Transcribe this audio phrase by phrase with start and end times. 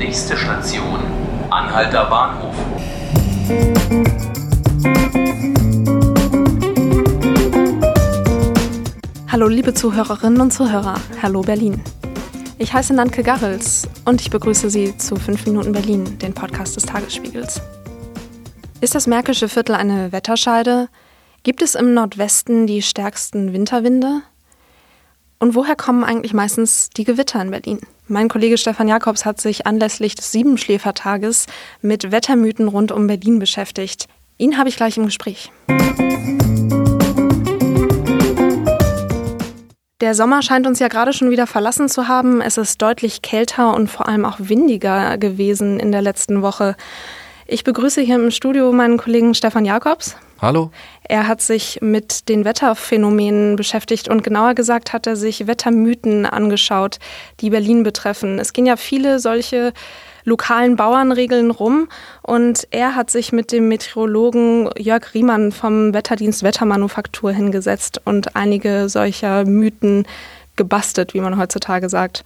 [0.00, 0.98] Nächste Station,
[1.50, 2.54] Anhalter Bahnhof.
[9.28, 11.82] Hallo liebe Zuhörerinnen und Zuhörer, hallo Berlin.
[12.56, 16.86] Ich heiße Nanke Garrels und ich begrüße Sie zu 5 Minuten Berlin, den Podcast des
[16.86, 17.60] Tagesspiegels.
[18.80, 20.88] Ist das Märkische Viertel eine Wetterscheide?
[21.42, 24.22] Gibt es im Nordwesten die stärksten Winterwinde?
[25.42, 27.80] Und woher kommen eigentlich meistens die Gewitter in Berlin?
[28.08, 31.46] Mein Kollege Stefan Jakobs hat sich anlässlich des Siebenschläfertages
[31.80, 34.04] mit Wettermythen rund um Berlin beschäftigt.
[34.36, 35.50] Ihn habe ich gleich im Gespräch.
[40.02, 42.42] Der Sommer scheint uns ja gerade schon wieder verlassen zu haben.
[42.42, 46.76] Es ist deutlich kälter und vor allem auch windiger gewesen in der letzten Woche.
[47.46, 50.16] Ich begrüße hier im Studio meinen Kollegen Stefan Jakobs.
[50.42, 50.70] Hallo.
[51.10, 57.00] Er hat sich mit den Wetterphänomenen beschäftigt und genauer gesagt hat er sich Wettermythen angeschaut,
[57.40, 58.38] die Berlin betreffen.
[58.38, 59.72] Es gehen ja viele solche
[60.22, 61.88] lokalen Bauernregeln rum
[62.22, 68.88] und er hat sich mit dem Meteorologen Jörg Riemann vom Wetterdienst Wettermanufaktur hingesetzt und einige
[68.88, 70.06] solcher Mythen
[70.54, 72.22] gebastelt, wie man heutzutage sagt.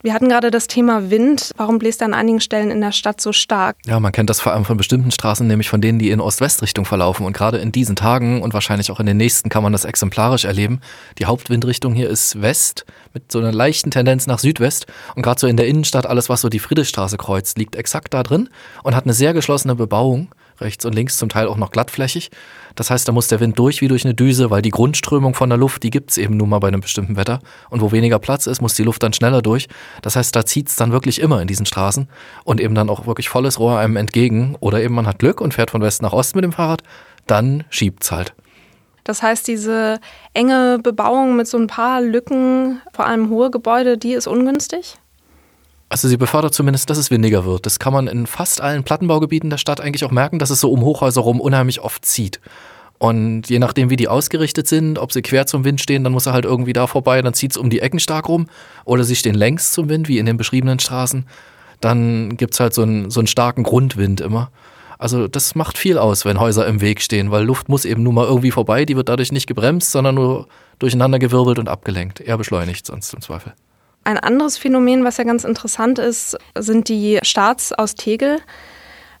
[0.00, 1.52] Wir hatten gerade das Thema Wind.
[1.56, 3.76] Warum bläst er an einigen Stellen in der Stadt so stark?
[3.84, 6.84] Ja, man kennt das vor allem von bestimmten Straßen, nämlich von denen, die in Ost-West-Richtung
[6.84, 7.26] verlaufen.
[7.26, 10.44] Und gerade in diesen Tagen und wahrscheinlich auch in den nächsten kann man das exemplarisch
[10.44, 10.80] erleben.
[11.18, 14.86] Die Hauptwindrichtung hier ist West mit so einer leichten Tendenz nach Südwest.
[15.16, 18.22] Und gerade so in der Innenstadt, alles, was so die Friedrichstraße kreuzt, liegt exakt da
[18.22, 18.50] drin
[18.84, 20.28] und hat eine sehr geschlossene Bebauung
[20.60, 22.30] rechts und links zum Teil auch noch glattflächig.
[22.74, 25.48] Das heißt, da muss der Wind durch wie durch eine Düse, weil die Grundströmung von
[25.48, 27.40] der Luft, die gibt es eben nun mal bei einem bestimmten Wetter.
[27.70, 29.68] Und wo weniger Platz ist, muss die Luft dann schneller durch.
[30.02, 32.08] Das heißt, da zieht es dann wirklich immer in diesen Straßen
[32.44, 34.56] und eben dann auch wirklich volles Rohr einem entgegen.
[34.60, 36.82] Oder eben man hat Glück und fährt von Westen nach Osten mit dem Fahrrad,
[37.26, 38.34] dann schiebt es halt.
[39.04, 40.00] Das heißt, diese
[40.34, 44.98] enge Bebauung mit so ein paar Lücken, vor allem hohe Gebäude, die ist ungünstig?
[45.88, 47.64] Also sie befördert zumindest, dass es windiger wird.
[47.64, 50.70] Das kann man in fast allen Plattenbaugebieten der Stadt eigentlich auch merken, dass es so
[50.70, 52.40] um Hochhäuser rum unheimlich oft zieht.
[52.98, 56.26] Und je nachdem, wie die ausgerichtet sind, ob sie quer zum Wind stehen, dann muss
[56.26, 58.48] er halt irgendwie da vorbei, dann zieht es um die Ecken stark rum.
[58.84, 61.24] Oder sie stehen längs zum Wind, wie in den beschriebenen Straßen.
[61.80, 64.50] Dann gibt es halt so einen, so einen starken Grundwind immer.
[64.98, 68.16] Also das macht viel aus, wenn Häuser im Weg stehen, weil Luft muss eben nun
[68.16, 70.48] mal irgendwie vorbei, die wird dadurch nicht gebremst, sondern nur
[70.80, 72.20] durcheinander gewirbelt und abgelenkt.
[72.20, 73.52] Eher beschleunigt sonst im Zweifel.
[74.08, 78.38] Ein anderes Phänomen, was ja ganz interessant ist, sind die Starts aus Tegel.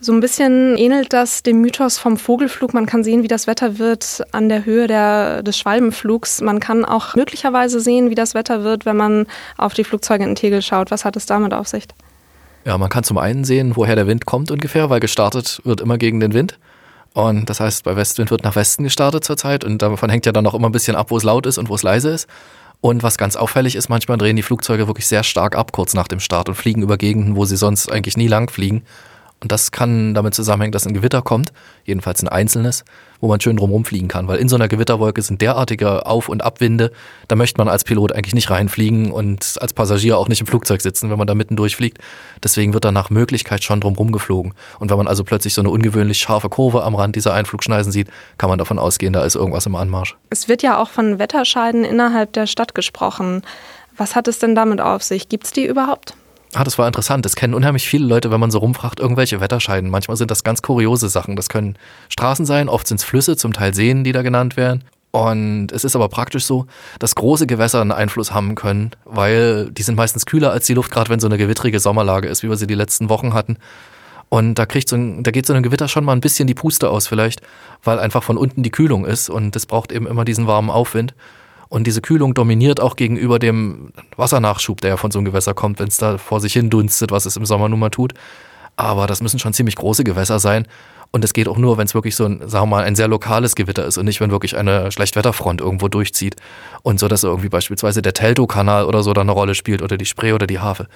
[0.00, 2.74] So ein bisschen ähnelt das dem Mythos vom Vogelflug.
[2.74, 6.40] Man kann sehen, wie das Wetter wird an der Höhe der, des Schwalbenflugs.
[6.40, 10.34] Man kann auch möglicherweise sehen, wie das Wetter wird, wenn man auf die Flugzeuge in
[10.34, 10.90] Tegel schaut.
[10.90, 11.84] Was hat es damit auf sich?
[12.64, 15.96] Ja, man kann zum einen sehen, woher der Wind kommt ungefähr, weil gestartet wird immer
[15.96, 16.58] gegen den Wind.
[17.14, 20.44] Und das heißt, bei Westwind wird nach Westen gestartet zurzeit und davon hängt ja dann
[20.44, 22.26] auch immer ein bisschen ab, wo es laut ist und wo es leise ist.
[22.82, 26.08] Und was ganz auffällig ist, manchmal drehen die Flugzeuge wirklich sehr stark ab kurz nach
[26.08, 28.82] dem Start und fliegen über Gegenden, wo sie sonst eigentlich nie lang fliegen.
[29.42, 31.52] Und das kann damit zusammenhängen, dass ein Gewitter kommt,
[31.84, 32.84] jedenfalls ein einzelnes,
[33.20, 34.28] wo man schön drumherum fliegen kann.
[34.28, 36.92] Weil in so einer Gewitterwolke sind derartige Auf- und Abwinde,
[37.26, 40.80] da möchte man als Pilot eigentlich nicht reinfliegen und als Passagier auch nicht im Flugzeug
[40.80, 41.98] sitzen, wenn man da mitten durchfliegt.
[42.42, 44.54] Deswegen wird da nach Möglichkeit schon drumherum geflogen.
[44.78, 48.08] Und wenn man also plötzlich so eine ungewöhnlich scharfe Kurve am Rand dieser Einflugschneisen sieht,
[48.38, 50.16] kann man davon ausgehen, da ist irgendwas im Anmarsch.
[50.30, 53.42] Es wird ja auch von Wetterscheiden innerhalb der Stadt gesprochen.
[53.96, 55.28] Was hat es denn damit auf sich?
[55.28, 56.14] Gibt es die überhaupt?
[56.54, 57.24] Ah, das war interessant.
[57.24, 59.88] Das kennen unheimlich viele Leute, wenn man so rumfragt, irgendwelche Wetterscheiden.
[59.88, 61.34] Manchmal sind das ganz kuriose Sachen.
[61.34, 61.76] Das können
[62.10, 64.84] Straßen sein, oft sind es Flüsse, zum Teil Seen, die da genannt werden.
[65.12, 66.66] Und es ist aber praktisch so,
[66.98, 70.90] dass große Gewässer einen Einfluss haben können, weil die sind meistens kühler als die Luft,
[70.90, 73.58] gerade wenn so eine gewittrige Sommerlage ist, wie wir sie die letzten Wochen hatten.
[74.30, 76.54] Und da kriegt so ein, da geht so ein Gewitter schon mal ein bisschen die
[76.54, 77.42] Puste aus vielleicht,
[77.84, 81.14] weil einfach von unten die Kühlung ist und es braucht eben immer diesen warmen Aufwind.
[81.72, 85.78] Und diese Kühlung dominiert auch gegenüber dem Wassernachschub, der ja von so einem Gewässer kommt,
[85.78, 88.12] wenn es da vor sich hin dunstet, was es im Sommer nun mal tut.
[88.76, 90.66] Aber das müssen schon ziemlich große Gewässer sein.
[91.12, 93.08] Und es geht auch nur, wenn es wirklich so ein, sagen wir mal, ein sehr
[93.08, 96.36] lokales Gewitter ist und nicht, wenn wirklich eine Schlechtwetterfront irgendwo durchzieht.
[96.82, 100.04] Und so, dass irgendwie beispielsweise der Teltow-Kanal oder so da eine Rolle spielt oder die
[100.04, 100.88] Spree oder die Havel.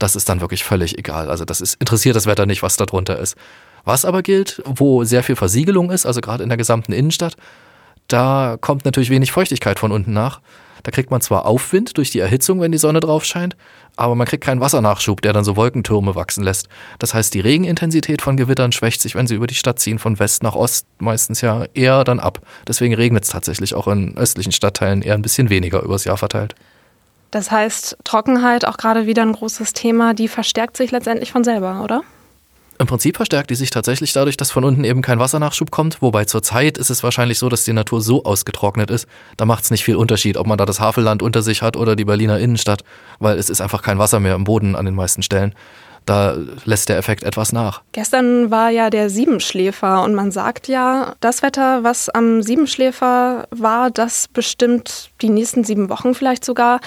[0.00, 1.30] Das ist dann wirklich völlig egal.
[1.30, 3.36] Also das ist, interessiert das Wetter nicht, was da drunter ist.
[3.84, 7.36] Was aber gilt, wo sehr viel Versiegelung ist, also gerade in der gesamten Innenstadt,
[8.08, 10.40] da kommt natürlich wenig Feuchtigkeit von unten nach.
[10.84, 13.56] Da kriegt man zwar Aufwind durch die Erhitzung, wenn die Sonne drauf scheint,
[13.96, 16.68] aber man kriegt keinen Wassernachschub, der dann so Wolkentürme wachsen lässt.
[16.98, 20.18] Das heißt, die Regenintensität von Gewittern schwächt sich, wenn sie über die Stadt ziehen, von
[20.18, 22.40] West nach Ost meistens ja eher dann ab.
[22.68, 26.54] Deswegen regnet es tatsächlich auch in östlichen Stadtteilen eher ein bisschen weniger übers Jahr verteilt.
[27.30, 31.82] Das heißt, Trockenheit, auch gerade wieder ein großes Thema, die verstärkt sich letztendlich von selber,
[31.82, 32.02] oder?
[32.78, 36.24] Im Prinzip verstärkt die sich tatsächlich dadurch, dass von unten eben kein Wassernachschub kommt, wobei
[36.24, 39.06] zurzeit ist es wahrscheinlich so, dass die Natur so ausgetrocknet ist,
[39.36, 41.94] da macht es nicht viel Unterschied, ob man da das Havelland unter sich hat oder
[41.94, 42.82] die Berliner Innenstadt,
[43.20, 45.54] weil es ist einfach kein Wasser mehr im Boden an den meisten Stellen.
[46.06, 47.82] da lässt der Effekt etwas nach.
[47.92, 53.90] Gestern war ja der Siebenschläfer und man sagt ja, das Wetter, was am Siebenschläfer war,
[53.90, 56.80] das bestimmt die nächsten sieben Wochen vielleicht sogar.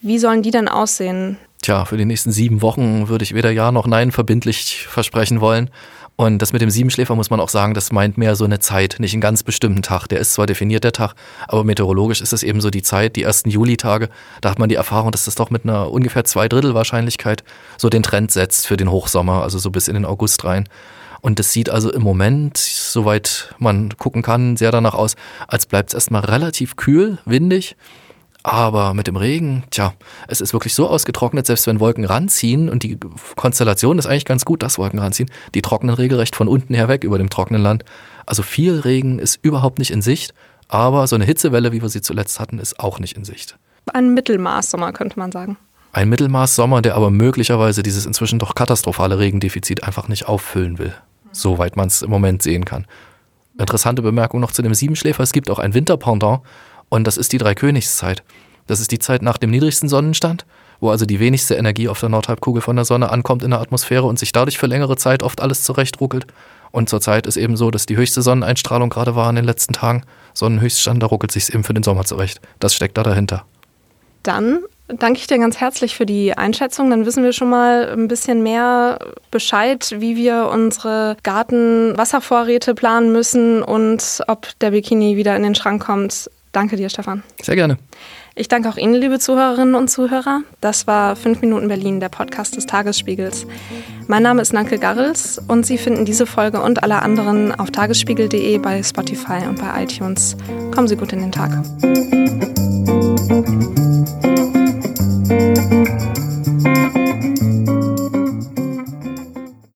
[0.00, 1.38] Wie sollen die denn aussehen?
[1.64, 5.70] Tja, für die nächsten sieben Wochen würde ich weder Ja noch Nein verbindlich versprechen wollen.
[6.14, 8.96] Und das mit dem Siebenschläfer muss man auch sagen, das meint mehr so eine Zeit,
[8.98, 10.06] nicht einen ganz bestimmten Tag.
[10.08, 11.14] Der ist zwar definiert, der Tag,
[11.48, 14.10] aber meteorologisch ist es eben so die Zeit, die ersten Julitage.
[14.42, 17.44] Da hat man die Erfahrung, dass das doch mit einer ungefähr zwei Drittel Wahrscheinlichkeit
[17.78, 20.68] so den Trend setzt für den Hochsommer, also so bis in den August rein.
[21.22, 25.16] Und das sieht also im Moment, soweit man gucken kann, sehr danach aus,
[25.48, 27.74] als bleibt es erstmal relativ kühl, windig.
[28.46, 29.94] Aber mit dem Regen, tja,
[30.28, 32.98] es ist wirklich so ausgetrocknet, selbst wenn Wolken ranziehen und die
[33.36, 37.04] Konstellation ist eigentlich ganz gut, dass Wolken ranziehen, die trocknen regelrecht von unten her weg
[37.04, 37.86] über dem trockenen Land.
[38.26, 40.34] Also viel Regen ist überhaupt nicht in Sicht,
[40.68, 43.56] aber so eine Hitzewelle, wie wir sie zuletzt hatten, ist auch nicht in Sicht.
[43.94, 45.56] Ein Mittelmaßsommer könnte man sagen.
[45.92, 50.92] Ein Mittelmaßsommer, der aber möglicherweise dieses inzwischen doch katastrophale Regendefizit einfach nicht auffüllen will,
[51.32, 52.86] soweit man es im Moment sehen kann.
[53.58, 56.42] Interessante Bemerkung noch zu dem Siebenschläfer, es gibt auch ein Winterpendant
[56.94, 58.22] und das ist die Dreikönigszeit.
[58.68, 60.46] Das ist die Zeit nach dem niedrigsten Sonnenstand,
[60.78, 64.04] wo also die wenigste Energie auf der Nordhalbkugel von der Sonne ankommt in der Atmosphäre
[64.04, 66.28] und sich dadurch für längere Zeit oft alles zurechtruckelt.
[66.70, 70.04] Und zurzeit ist eben so, dass die höchste Sonneneinstrahlung gerade war in den letzten Tagen.
[70.34, 72.40] Sonnenhöchststand, da ruckelt sich eben für den Sommer zurecht.
[72.60, 73.44] Das steckt da dahinter.
[74.22, 76.90] Dann danke ich dir ganz herzlich für die Einschätzung.
[76.90, 79.00] Dann wissen wir schon mal ein bisschen mehr
[79.32, 85.84] Bescheid, wie wir unsere Gartenwasservorräte planen müssen und ob der Bikini wieder in den Schrank
[85.84, 86.30] kommt.
[86.54, 87.24] Danke dir, Stefan.
[87.42, 87.78] Sehr gerne.
[88.36, 90.42] Ich danke auch Ihnen, liebe Zuhörerinnen und Zuhörer.
[90.60, 93.44] Das war 5 Minuten Berlin, der Podcast des Tagesspiegels.
[94.06, 98.58] Mein Name ist Nanke Garrels und Sie finden diese Folge und alle anderen auf tagesspiegel.de,
[98.58, 100.36] bei Spotify und bei iTunes.
[100.72, 101.50] Kommen Sie gut in den Tag.